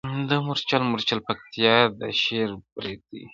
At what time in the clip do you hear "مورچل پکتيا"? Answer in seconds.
0.91-1.73